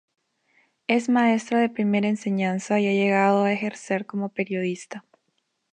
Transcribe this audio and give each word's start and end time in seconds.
Es 0.87 1.09
maestro 1.09 1.59
de 1.59 1.69
primera 1.69 2.07
enseñanza 2.07 2.79
y 2.79 2.87
ha 2.87 2.91
llegado 2.91 3.43
a 3.43 3.53
ejercer 3.53 4.07
como 4.07 4.29
periodista. 4.29 5.05